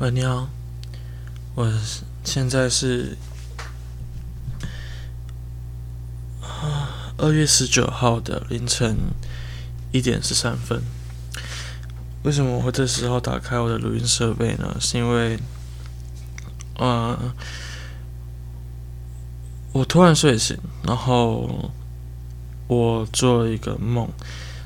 [0.00, 0.48] 喂，你好，
[1.54, 1.72] 我
[2.24, 3.16] 现在是
[7.16, 8.96] 二月十九号的凌晨
[9.92, 10.82] 一点十三分。
[12.24, 14.76] 为什么我会这时候打开我的录音设备呢？
[14.80, 15.38] 是因为，
[16.76, 17.32] 呃，
[19.70, 21.70] 我突然睡醒，然后
[22.66, 24.08] 我做了一个梦。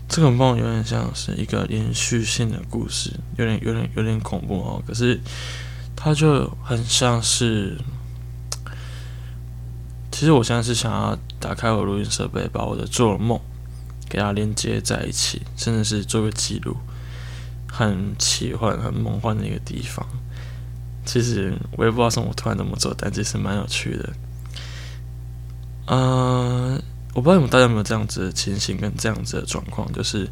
[0.09, 4.83] 这个梦有点像是一个连续性的故事，有点、有点、有点恐怖哦。
[4.87, 5.21] 可是
[5.95, 7.77] 它就很像是，
[10.11, 13.39] 其实我现在是想要打开我录音设备，把我的做梦
[14.09, 16.75] 给它连接在一起，甚至是做个记录，
[17.71, 20.05] 很奇幻、很梦幻的一个地方。
[21.05, 24.13] 其实我也不知道什么突然这么做，但其实蛮有趣的。
[25.87, 26.83] 嗯。
[27.19, 30.31] 我不知道大家有没有这样子的情形跟这样子的状况，就是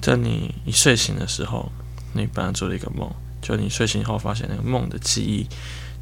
[0.00, 1.68] 在你一睡醒的时候，
[2.12, 3.10] 你本来做了一个梦，
[3.42, 5.48] 就你睡醒后发现那个梦的记忆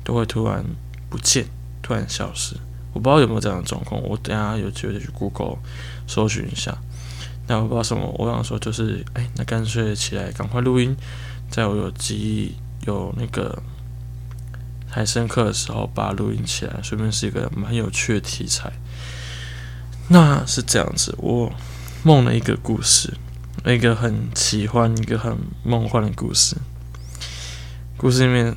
[0.05, 0.63] 都会突然
[1.09, 1.47] 不见，
[1.81, 2.55] 突然消失。
[2.93, 5.57] 我不知道有没有这样的状况，我等下有机会去 Google
[6.07, 6.77] 搜寻一下。
[7.47, 10.95] 那我不知道什么，我想说就是，哎，那干脆起来赶快录音，
[11.49, 12.55] 在我有记忆
[12.87, 13.59] 有那个
[14.87, 18.71] 还深刻的时候，把它录音起来，顺便是一个蛮有趣的题材。
[20.09, 21.51] 那是这样子，我
[22.03, 23.15] 梦了一个故事，
[23.65, 26.57] 一个很奇幻、一个很梦幻的故事。
[27.97, 28.55] 故事里面，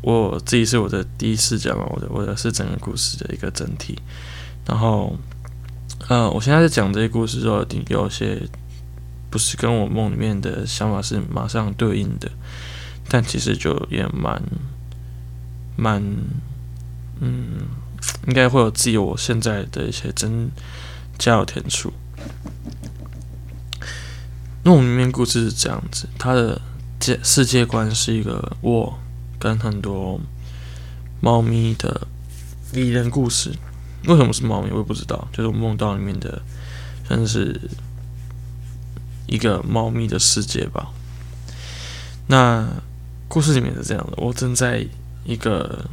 [0.00, 3.98] 我自己是我的第一视角嘛，我的我的是整个故事的一个整体。
[4.66, 5.14] 然后，
[6.08, 8.42] 呃，我现在在讲这些故事的时候，有些
[9.28, 12.30] 不是跟我梦里面的想法是马上对应的，
[13.08, 14.42] 但其实就也蛮
[15.76, 16.02] 蛮，
[17.20, 17.68] 嗯。
[18.26, 20.50] 应该会有自己我现在的一些真
[21.18, 21.92] 加有天数。
[24.62, 26.60] 那我里面故事是这样子，它的
[26.98, 28.98] 界世界观是一个我
[29.38, 30.20] 跟很多
[31.20, 32.06] 猫咪的
[32.72, 33.52] 拟人故事。
[34.06, 34.70] 为什么是猫咪？
[34.70, 35.28] 我也不知道。
[35.32, 36.42] 就是我梦到里面的，
[37.06, 37.58] 算是
[39.26, 40.90] 一个猫咪的世界吧。
[42.26, 42.68] 那
[43.28, 44.86] 故事里面是这样的：我正在
[45.24, 45.84] 一个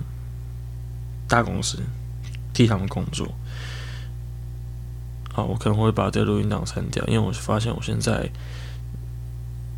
[1.28, 1.80] 大公司。
[2.57, 3.28] 替他们工作，
[5.31, 8.31] 好，我可能会把这录音档删掉，因为我发现我现在，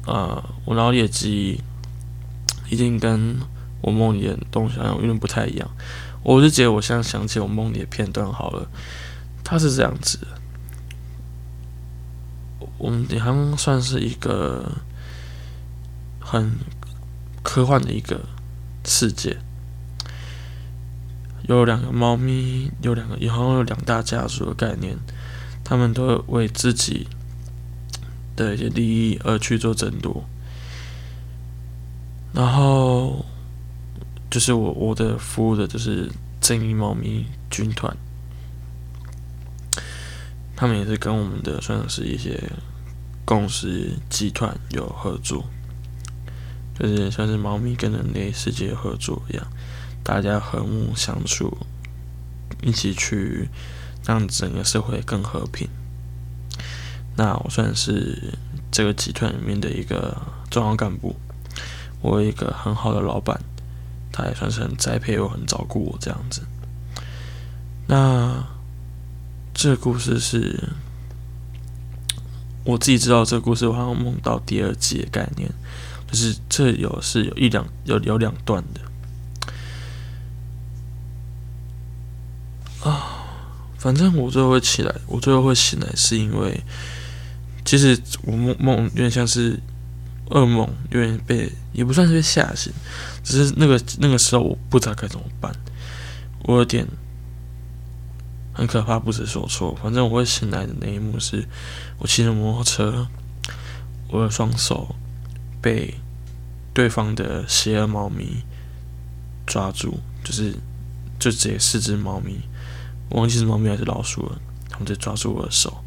[0.05, 1.61] 啊，我脑里的记忆
[2.73, 3.37] 已经跟
[3.81, 5.69] 我梦里的东西好像有点不太一样。
[6.23, 8.65] 我就觉得我现在想起我梦里的片段好了，
[9.43, 10.19] 它是这样子，
[12.77, 14.71] 我们好像算是一个
[16.21, 16.57] 很
[17.43, 18.21] 科幻的一个
[18.85, 19.37] 世界。
[21.55, 24.95] 有两个猫咪，有两个，以后有两大家族的概念，
[25.63, 27.07] 他们都为自己
[28.35, 30.23] 的一些利益而去做争夺。
[32.33, 33.25] 然后，
[34.29, 37.97] 就是我我的服务的就是正义猫咪军团，
[40.55, 42.39] 他们也是跟我们的算是一些
[43.25, 45.43] 公司集团有合作，
[46.77, 49.47] 就是像是猫咪跟人类世界合作一样。
[50.03, 51.57] 大家和睦相处，
[52.61, 53.49] 一起去
[54.05, 55.67] 让整个社会更和平。
[57.15, 58.33] 那我算是
[58.71, 60.17] 这个集团里面的一个
[60.49, 61.15] 重要干部，
[62.01, 63.41] 我有一个很好的老板，
[64.11, 66.41] 他也算是很栽培我、很照顾我这样子。
[67.87, 68.47] 那
[69.53, 70.69] 这个故事是
[72.63, 75.51] 我自己知道，这个故事我好像梦到第二季的概念，
[76.07, 78.81] 就是这有是有一两有有两段的。
[82.89, 83.25] 啊，
[83.79, 86.61] 反正我最后会起来，我最后会醒来，是因为
[87.63, 89.57] 其实我梦梦有点像是
[90.31, 92.73] 噩梦，有点被也不算是被吓醒，
[93.23, 95.55] 只是那个那个时候我不知道该怎么办，
[96.43, 96.85] 我有点
[98.51, 99.73] 很可怕，不知所措。
[99.81, 101.47] 反正我会醒来的那一幕是，
[101.99, 103.07] 我骑着摩托车，
[104.09, 104.93] 我的双手
[105.61, 105.93] 被
[106.73, 108.43] 对方的邪恶猫咪
[109.47, 110.53] 抓住，就是
[111.17, 112.41] 就只有四只猫咪。
[113.11, 114.39] 忘记是猫咪还是老鼠了，
[114.69, 115.83] 他们就抓住我的手，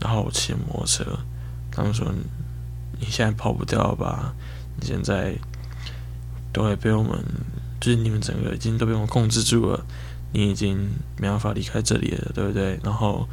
[0.00, 1.04] 然后我骑摩托车。
[1.70, 2.10] 他们说
[2.98, 4.34] ：“你现在跑不掉吧？
[4.80, 5.34] 你现在
[6.52, 7.22] 都会被我们，
[7.78, 9.84] 就是你们整个已经都被我控制住了，
[10.32, 10.88] 你已经
[11.18, 13.28] 没办法离开这里了，对不对？”然后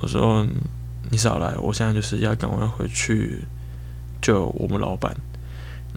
[0.00, 0.46] 我说
[1.10, 3.42] ：“你少来，我现在就是要赶快回去
[4.20, 5.16] 救我们老板。”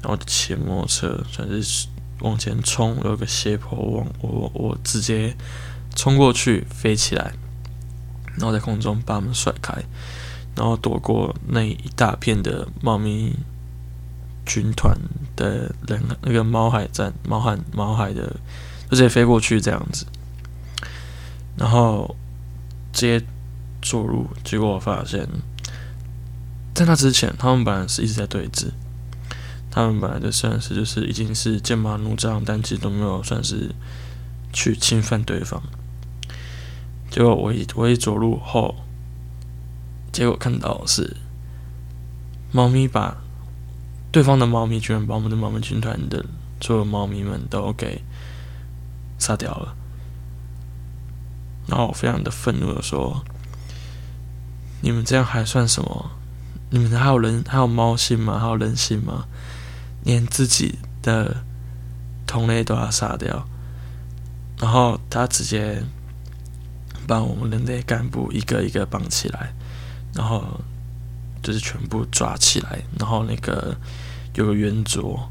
[0.01, 1.87] 然后骑摩托车，算是
[2.21, 5.35] 往前冲，有个斜坡，往我我直接。
[5.95, 7.33] 冲过去，飞起来，
[8.35, 9.73] 然后在空中把他们甩开，
[10.55, 13.35] 然后躲过那一大片的猫咪
[14.45, 14.97] 军团
[15.35, 18.35] 的人那个猫海战，猫海猫海的
[18.89, 20.05] 就直接飞过去这样子，
[21.55, 22.15] 然后
[22.91, 23.25] 直接
[23.81, 25.27] 坐入，结果我发现，
[26.73, 28.71] 在那之前，他们本来是一直在对峙，
[29.69, 33.69] 他们本来就算是就是已经是剑拔弩张，但其实都没有算是
[34.51, 35.61] 去侵犯对方。
[37.13, 38.73] 结果我一我一走路后，
[40.11, 41.15] 结果看到是
[42.51, 43.17] 猫咪把。
[44.11, 46.23] 对方的猫咪居然把我们的猫咪军团的
[46.61, 48.03] 所有猫咪们都给
[49.17, 49.75] 杀掉了，
[51.65, 53.23] 然后我非常的愤怒的说
[54.81, 56.11] ：“你们这样还算什么？
[56.69, 58.37] 你们还有人还有猫性吗？
[58.37, 59.25] 还有人性吗？
[60.03, 61.43] 连自己的
[62.27, 63.47] 同类都要杀掉？”
[64.61, 65.83] 然后他直接
[67.07, 69.53] 把我们人类干部一个一个绑起来，
[70.13, 70.43] 然后。
[71.45, 73.75] 就是全部抓起来，然后那个
[74.33, 75.29] 有个圆桌，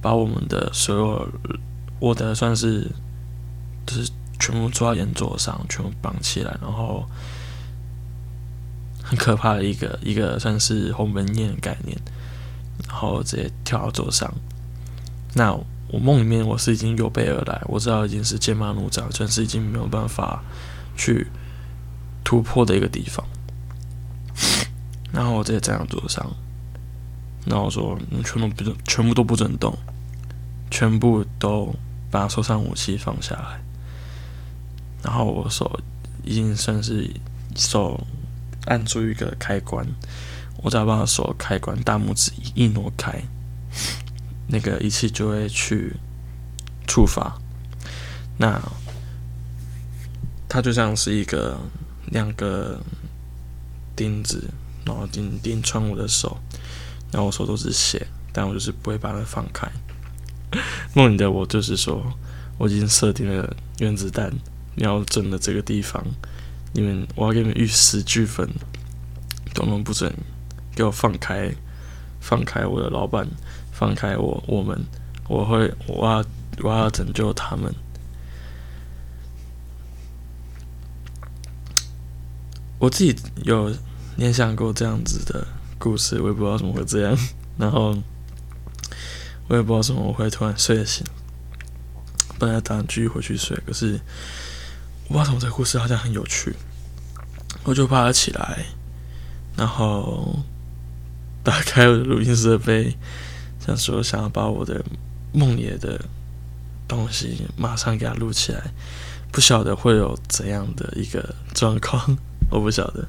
[0.00, 1.28] 把我们的所有
[2.00, 2.90] 我的算是
[3.86, 4.10] 就是
[4.40, 7.08] 全部抓圆桌上，全部绑起来，然后
[9.04, 11.96] 很可怕的一个一个算是鸿门宴的概念，
[12.88, 14.34] 然后直接跳到桌上。
[15.34, 20.42] 那我梦里面我是已经有备而来，我知道已经是剑拔弩张，算是已经没有办法
[20.96, 21.26] 去
[22.24, 23.24] 突破的一个地方。
[25.12, 26.26] 然后我直接站在桌上，
[27.44, 29.76] 然后我说：“你全部不准，全部都不准动，
[30.70, 31.74] 全部都
[32.10, 33.60] 把手上武器放下来。”
[35.04, 35.80] 然后我手
[36.24, 37.10] 已经算是
[37.54, 38.06] 手
[38.66, 39.86] 按住一个开关，
[40.62, 43.22] 我只要把手开关大拇指一挪开，
[44.46, 45.94] 那个仪器就会去
[46.86, 47.36] 触发。
[48.38, 48.58] 那
[50.52, 51.56] 它就像是一个
[52.10, 52.78] 两个
[53.96, 54.44] 钉子。
[54.84, 56.36] 然后钉钉穿我的手，
[57.12, 59.70] 然后我手都是血，但我就是不会把它放开。
[60.92, 62.02] 梦里的我就是说，
[62.58, 64.32] 我已经设定了原子弹
[64.74, 66.04] 瞄准了这个地方，
[66.72, 68.50] 你们我要给你们玉石俱焚，
[69.54, 70.12] 都能不准
[70.74, 71.54] 给我放开，
[72.20, 73.24] 放开我的老板，
[73.70, 74.84] 放开我，我们
[75.28, 76.24] 我会我要
[76.60, 77.72] 我要拯救他们。
[82.82, 83.72] 我自己有。
[84.16, 85.42] 联想过这样子的
[85.78, 87.16] 故事，我也不知道怎么会这样。
[87.56, 87.96] 然后
[89.48, 91.02] 我也不知道怎么会突然睡醒。
[92.38, 93.98] 本来打算继续回去睡，可是
[95.08, 96.54] 我不知道怎么这个故事好像很有趣，
[97.64, 98.66] 我就爬了起来，
[99.56, 100.40] 然后
[101.42, 102.94] 打开我的录音设备，
[103.64, 104.84] 想说想要把我的
[105.32, 106.04] 梦野的
[106.86, 108.74] 东西马上给它录起来。
[109.32, 112.18] 不晓得会有怎样的一个状况，
[112.52, 113.06] 我不晓得。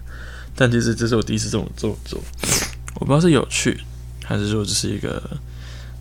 [0.56, 2.20] 但其实这是我第一次这么做做，
[3.00, 3.80] 我不知道是有趣，
[4.24, 5.22] 还是说只是一个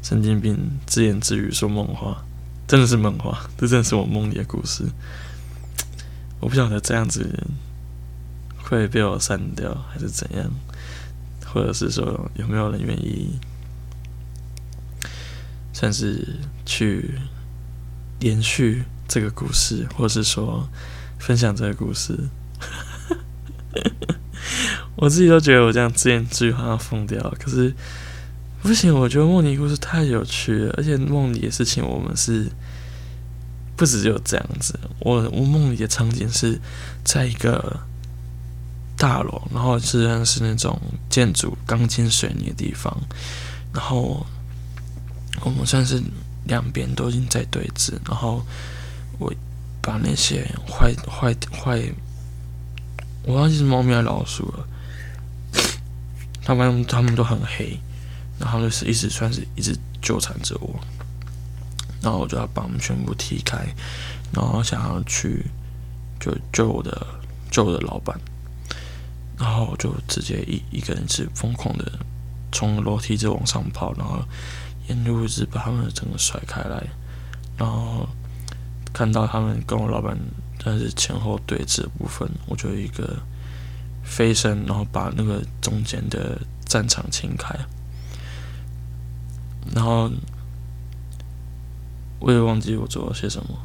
[0.03, 2.23] 神经病自言自语说梦话，
[2.69, 4.85] 真的是梦话，这真的是我梦里的故事。
[6.39, 7.27] 我不晓得这样子
[8.62, 10.50] 会被我删掉，还是怎样，
[11.47, 13.39] 或者是说有没有人愿意，
[15.73, 17.19] 算是去
[18.21, 20.69] 延续这个故事，或者是说
[21.19, 22.19] 分享这个故事。
[24.96, 27.74] 我自己都觉得我这样自言自语好像疯掉了，可是
[28.62, 32.46] 不行，我觉得梦里故事太有趣了，而且梦里的事情我们是
[33.76, 34.79] 不只有这样子。
[35.00, 36.60] 我我梦里的场景是
[37.05, 37.81] 在一个
[38.96, 42.96] 大楼，然后实际上是那种建筑钢筋水泥的地方，
[43.72, 44.24] 然后
[45.41, 46.00] 我们算是
[46.46, 48.44] 两边都已经在对峙，然后
[49.19, 49.32] 我
[49.81, 51.82] 把那些坏坏坏，
[53.24, 54.67] 我忘记是猫咪还是老鼠了。
[56.44, 57.79] 他们他们都很黑，
[58.38, 60.74] 然后就是一直算是一直纠缠着我，
[62.02, 63.64] 然后我就要把他们全部踢开，
[64.32, 65.46] 然后想要去
[66.19, 67.06] 就救我的
[67.48, 68.19] 救我的老板，
[69.38, 71.93] 然后我就直接一一个人是疯狂的
[72.50, 74.20] 从楼梯直往上跑，然后
[74.88, 76.84] 沿路一直把他们整个甩开来，
[77.56, 78.08] 然后
[78.93, 80.19] 看到他们跟我老板
[80.64, 83.19] 但是前后对峙的部分，我就一个。
[84.04, 87.56] 飞身，然后把那个中间的战场清开，
[89.72, 90.10] 然后
[92.19, 93.56] 我也忘记我做了些什么，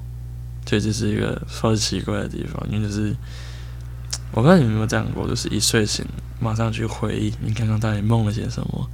[0.63, 2.65] 所以这是一个超级奇怪的地方。
[2.71, 3.15] 因为就是
[4.31, 6.05] 我不知道你们有没有这样过，就是一睡醒
[6.39, 8.89] 马上去回忆你刚刚到底梦了些什么，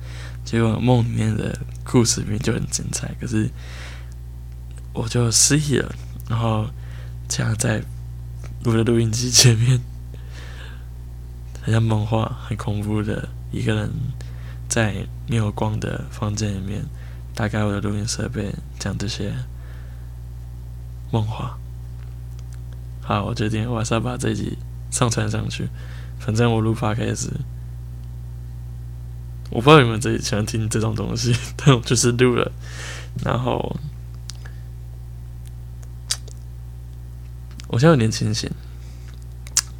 [0.45, 3.51] 结果梦里面的故事里面就很精彩，可是
[4.93, 5.93] 我就失忆了，
[6.29, 6.65] 然后
[7.35, 7.81] 这样在
[8.63, 9.81] 我的录音机前面。
[11.63, 13.89] 很像梦话，很恐怖的一个人
[14.69, 14.93] 在
[15.27, 16.85] 没有光的房间里面
[17.33, 19.33] 打开我的录音设备，讲这些
[21.11, 21.57] 梦话。
[23.01, 24.55] 好，我决定我还是要把这集
[24.91, 25.67] 上传上去。
[26.19, 27.31] 反正我录发开始，
[29.49, 32.51] 我不知道你们这喜欢听这种东西，但我就是录了。
[33.25, 33.75] 然后，
[37.73, 38.47] 我现在有点清醒，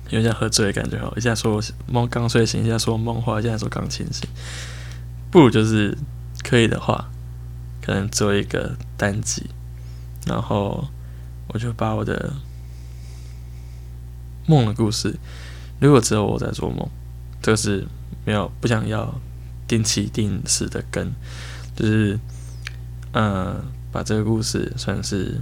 [0.10, 0.98] 有点喝醉的感觉。
[0.98, 4.28] 好，一下说梦刚睡醒，一下说梦话，一下说刚清醒。
[5.30, 5.96] 不如就是
[6.44, 7.12] 可以的话，
[7.84, 9.48] 可能做一个单集，
[10.26, 10.88] 然后
[11.50, 12.34] 我就把我的
[14.48, 15.16] 梦的故事。
[15.80, 16.90] 如果只有我在做梦，
[17.44, 17.86] 这个是
[18.26, 19.22] 没有不想要
[19.68, 21.14] 定期定时的跟，
[21.76, 22.20] 就是
[23.12, 25.40] 嗯，把这个故事算是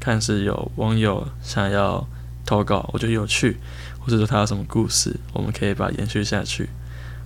[0.00, 2.06] 看是有网友想要
[2.46, 3.56] 投稿，我觉得有趣，
[3.98, 6.68] 或者说他有什么故事，我们可以把延续下去，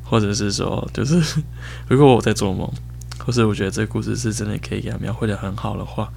[0.05, 1.43] 或者是说，就是
[1.89, 2.71] 如果我在做梦，
[3.19, 6.13] 或是我觉得这个故事是真的可以给他描绘的很好的话，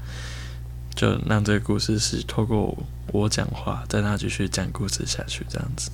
[0.95, 2.77] 就让这个故事是透过
[3.11, 5.91] 我讲话，再让他继续讲故事下去，这样子。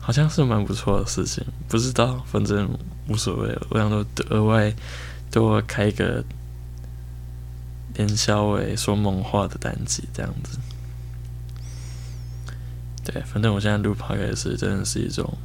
[0.00, 2.68] 好像是蛮不错的事情，不知道，反正
[3.06, 3.56] 无所谓。
[3.68, 4.74] 我想说额外
[5.30, 6.24] 多开一个
[7.94, 10.58] 连小伟说梦话的单集，这样子。
[13.04, 15.36] 对，反正我现在录 p 开始真的是一种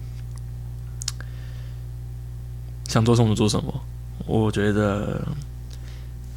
[2.87, 3.81] 想做什么做什么。
[4.25, 5.27] 我觉得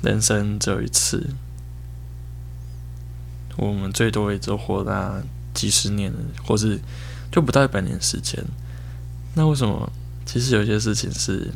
[0.03, 1.31] 人生只有一次，
[3.57, 6.13] 我们最多也就活那几十年，
[6.45, 6.81] 或是。
[7.33, 8.45] 就不到一百年时间，
[9.35, 9.93] 那为什么？
[10.27, 11.49] 其实有些事情是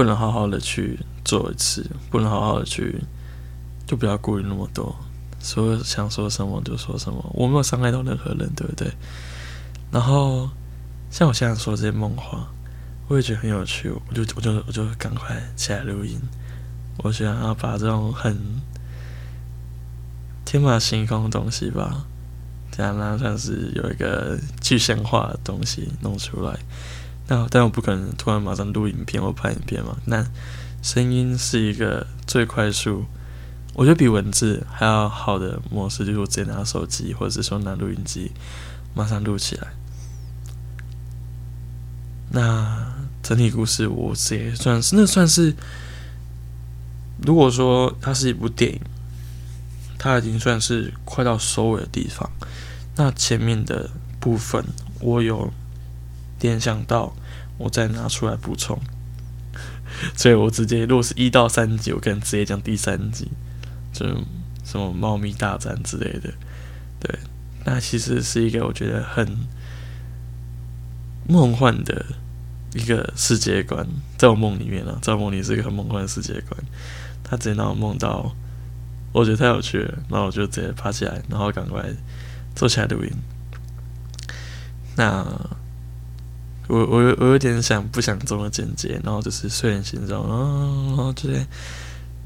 [0.00, 3.04] 不能好好的去做一次，不能好好的去，
[3.86, 4.96] 就不要顾虑那么多，
[5.42, 8.90] 说想说什么就说什么，我没有伤害到任何人，对不对？
[9.92, 10.48] 然后
[11.10, 12.50] 像我现在说这些梦话，
[13.08, 16.18] 我也觉得很有趣，我就我就我就赶快起来录音，
[17.04, 18.38] 我想要把这种很
[20.46, 22.06] 天马行空的东西吧。
[22.70, 26.58] 这样那算是有一个具象化的东西弄出来，
[27.30, 29.96] 那但我不可能突然马上录影片或拍影片嘛。
[30.06, 30.26] 那
[30.82, 33.04] 声音是一个最快速，
[33.74, 38.32] 我觉得比文字还要好的模式，就是我直接拿手机或者是说拿录音机
[38.92, 39.68] 马上录起来。
[42.32, 45.54] 那整体故事我也算是，那算是，
[47.24, 48.80] 如果说它是一部电影。
[50.02, 52.30] 它已经算是快到收尾的地方，
[52.96, 54.64] 那前面的部分
[54.98, 55.52] 我有
[56.40, 57.14] 联想到，
[57.58, 58.78] 我再拿出来补充，
[60.16, 63.28] 所以我直接如果是一到三集，我可能直接讲第三集，
[63.92, 64.06] 就
[64.64, 66.32] 什么猫咪大战之类的，
[66.98, 67.18] 对，
[67.64, 69.46] 那其实是一个我觉得很
[71.28, 72.06] 梦幻的
[72.74, 76.60] 一个世界观，在我梦里面啊，在梦里是一个很梦幻的世界观，
[77.22, 78.34] 他直接让我梦到。
[79.12, 81.84] 我觉得太有趣了，然后我就直接爬起来，然后赶快
[82.54, 83.10] 坐起来录音。
[84.94, 85.26] 那
[86.70, 91.46] 我我我有点想不想这么简洁，然后就是睡眼惺忪，然后直接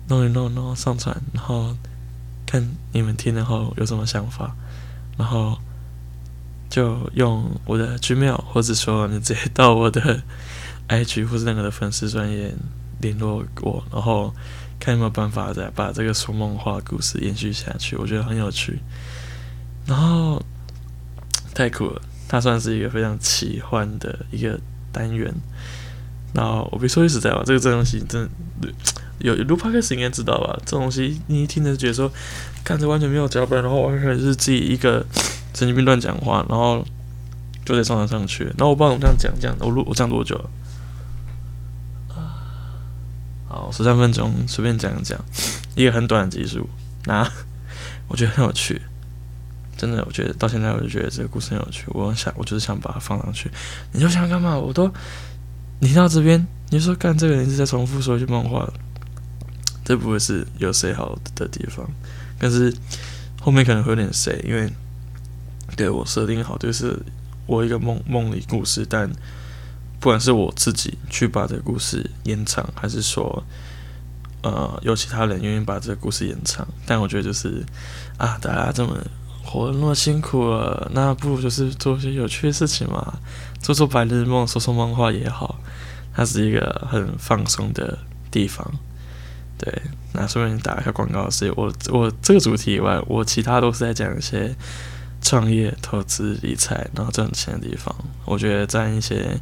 [0.08, 1.74] 弄一弄，然后上传，然后
[2.46, 4.54] 看你们听了后有什么想法，
[5.16, 5.58] 然后
[6.68, 10.22] 就用我的 Gmail，或者说你直接到我的
[10.88, 12.54] IG 或是那个的粉丝专业
[13.00, 14.32] 联络我，然后。
[14.80, 18.78] 看有没有办法再把这个说梦话故事延续下去，我觉得很有趣。
[19.86, 20.42] 然后
[21.54, 24.59] 太酷了，它算是一个非常奇幻的一个
[24.93, 25.33] 单元。
[26.33, 28.28] 然后我别说句实在话，这个这东西真
[29.19, 30.59] 有录 p o d 应该知道吧？
[30.66, 32.11] 这东西你一听着觉得说，
[32.64, 35.07] 看着完全没有脚本，然后完全是自己一个
[35.54, 36.85] 神经病乱讲话，然后
[37.64, 38.45] 就得上传上去。
[38.45, 40.38] 然后我不知道怎么这样讲，这样我录我讲多久？
[43.49, 45.16] 好，十三分钟随便讲讲，
[45.76, 46.69] 一个很短的集数，
[47.04, 47.31] 那
[48.09, 48.83] 我觉得很有趣，
[49.76, 53.50] 真的，我觉得到现在我就觉得这个故事很有趣，我想我就是想把它放上去。
[53.93, 54.57] 你就想干嘛？
[54.57, 54.93] 我都
[55.81, 58.69] 你到这边，你说干这个人是在重复说一句梦话，
[59.85, 61.88] 这不会是有谁好的地方，
[62.38, 62.75] 但是
[63.40, 64.73] 后面可能会有点谁，因为
[65.76, 66.99] 对我设定好就是
[67.47, 69.11] 我一个梦梦里故事，但。
[70.00, 73.43] 不管是我自己去把这个故事延长，还是说，
[74.43, 77.64] 呃，有其他人愿意把这个故事延长，但我觉得就是
[78.19, 78.99] 啊，大家这么
[79.44, 83.20] 活得那么辛苦了，那不如就是做些有趣的事情嘛，
[83.60, 85.60] 做做白日梦，说说梦话也好，
[86.14, 87.98] 它是一个很放松的
[88.30, 88.68] 地方。
[89.56, 89.82] 对，
[90.12, 94.54] 那顺便打一下广告，是我我这个主题以外，我其他都是在讲一些
[95.22, 97.94] 创业、投资、理财，然后赚钱的地方。
[98.24, 99.38] 我觉得在一些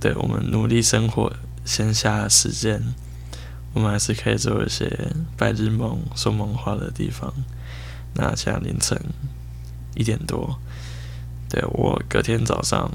[0.00, 1.32] 对我们努力生活
[1.64, 2.82] 闲暇时间，
[3.72, 4.90] 我们还是可以做一些
[5.36, 7.32] 白日梦、说梦话的地方。
[8.14, 9.00] 那现在凌晨
[9.94, 10.58] 一点多，
[11.48, 12.90] 对我隔天早上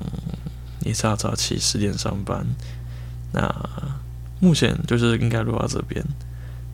[0.85, 2.45] 也是要早起十点上班。
[3.31, 3.53] 那
[4.39, 6.03] 目前就是应该录到这边，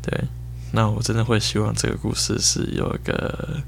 [0.02, 0.26] 对。
[0.72, 3.62] 那我真的会希望这个故事是有一个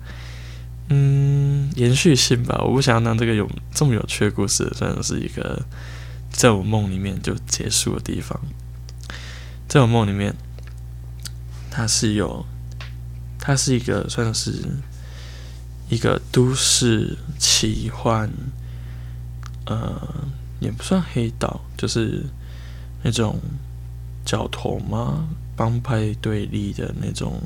[0.90, 2.62] 嗯延续性吧。
[2.66, 5.64] 我不想让这个有这么有趣的故事，算是一个
[6.30, 8.38] 在我梦里面就结束的地方。
[9.70, 10.36] 在我梦里面，
[11.72, 12.46] 它是有，
[13.48, 14.52] 它是一个算是
[15.88, 18.30] 一个都市奇幻，
[19.66, 20.28] 呃，
[20.60, 22.26] 也不算黑道，就是
[23.04, 23.40] 那种
[24.26, 25.30] 角头吗？
[25.56, 27.42] 帮派对立的那种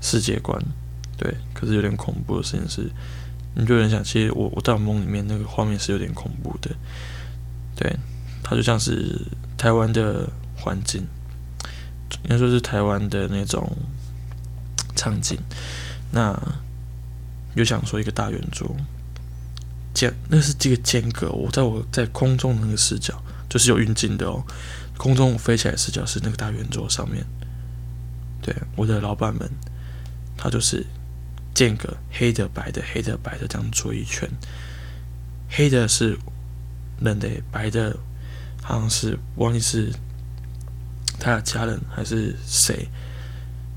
[0.00, 0.60] 世界观，
[1.16, 2.90] 对，可是有点恐怖的事情是，
[3.54, 6.74] 你就有点想，其实我我在我梦里面那个画面是有点恐怖的，
[7.76, 7.96] 对，
[8.42, 9.20] 它就像是
[9.56, 11.06] 台湾的环境，
[12.24, 13.70] 应该说是台湾的那种
[14.94, 15.38] 场景，
[16.10, 16.38] 那
[17.54, 18.76] 又想说一个大圆桌，
[19.92, 24.44] 间那是这个间隔，我在我在空中的那个视角，就是有运镜的哦。
[24.98, 27.24] 空中飞起来视角是那个大圆桌上面，
[28.40, 29.50] 对我的老板们，
[30.36, 30.86] 他就是
[31.54, 34.28] 间隔黑的白的黑的白的这样做一圈，
[35.48, 36.16] 黑的是
[37.00, 37.96] 人的，白的
[38.62, 39.92] 好像是忘记是
[41.18, 42.88] 他的家人还是谁，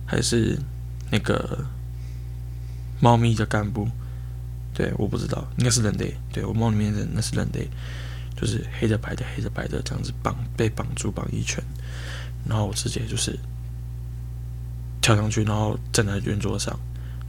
[0.05, 0.59] 还是
[1.11, 1.65] 那个
[2.99, 3.87] 猫咪的干部，
[4.73, 7.69] 对，我不知道，应该是人类，对我梦里面的那是人类。
[8.37, 11.63] 就是黑的白的黑的白的这样子绑被绑住绑一圈，
[12.45, 13.39] 然后我直接就是
[15.01, 16.77] 跳上去，然后站在圆桌上，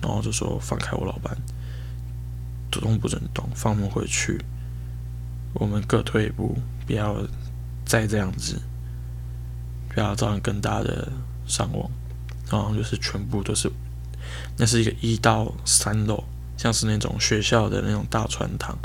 [0.02, 1.36] 然后就说放开我老板，
[2.72, 4.44] 主动不准动，放我们回去，
[5.54, 7.24] 我们各退一步，不要
[7.84, 8.60] 再这样子，
[9.88, 11.12] 不要造成更大的
[11.46, 11.88] 伤亡。
[12.50, 13.70] 然后就是全部都是，
[14.56, 16.24] 那是一个一到三楼，
[16.56, 18.78] 像是那种学校的那种大船堂。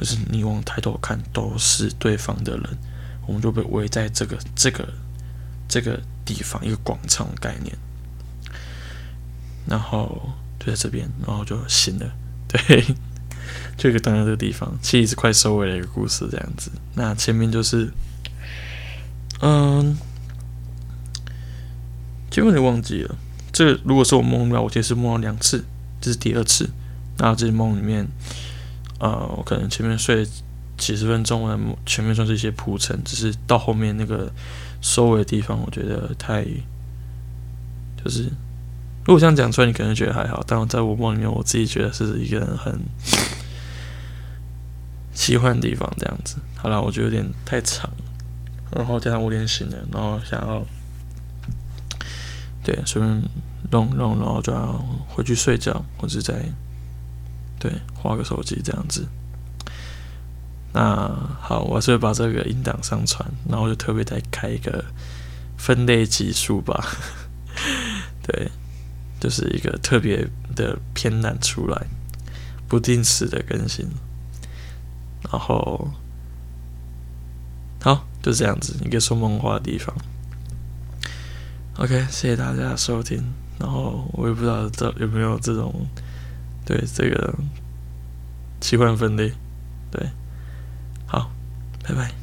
[0.00, 2.78] 就是你往抬头看，都是对方的人，
[3.24, 4.88] 我们就被围在这个这个
[5.68, 7.72] 这个地方一个广场概念，
[9.64, 12.10] 然后就在这边，然后就醒了，
[12.48, 12.84] 对，
[13.76, 16.72] 就一个等在这个地方，其实快收尾的一个故事这样子。
[16.96, 17.88] 那前面就是，
[19.40, 19.96] 嗯，
[22.32, 23.14] 结果你忘记了。
[23.52, 25.64] 这个如果是我梦到，我其实梦了两次，
[26.00, 26.68] 这是第二次。
[27.18, 28.08] 那这梦里面。
[28.98, 30.24] 呃，我可能前面睡
[30.76, 34.30] 几十分钟，前面算是一些铺陈，只是到后面那个
[34.80, 36.44] 收尾的地方，我觉得太
[38.04, 38.30] 就是，
[39.04, 42.78] 如果这样讲出来，你可能觉得还好，但我在我梦里面，我自己觉得是一个很
[45.12, 46.36] 奇幻的地方，这样子。
[46.54, 47.90] 好了，我觉得有点太长，
[48.70, 50.64] 然后加上我有点醒了，然后想要
[52.62, 53.22] 对随便
[53.70, 54.72] 弄弄，然后就要
[55.08, 56.44] 回去睡觉，或者在。
[57.58, 59.06] 对，划个手机这样子。
[60.72, 61.08] 那
[61.40, 64.84] 好，我还是会把这个音档上传，然后就特别再开一个
[65.56, 66.84] 分类集数吧。
[68.26, 68.50] 对，
[69.20, 71.86] 就是一个特别的偏难出来，
[72.66, 73.86] 不定时的更新。
[75.30, 75.88] 然后，
[77.80, 79.94] 好，就这样子一个说梦话的地方。
[81.82, 83.20] OK，谢谢大家收听。
[83.58, 85.86] 然后我也不知道这有没有这种。
[86.64, 87.34] 对这个
[88.60, 89.32] 奇幻分裂，
[89.90, 90.08] 对，
[91.06, 91.28] 好，
[91.82, 92.21] 拜拜。